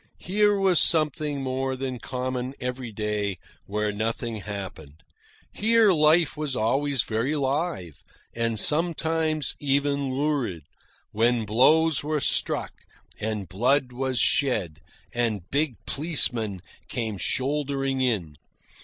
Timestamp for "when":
11.11-11.45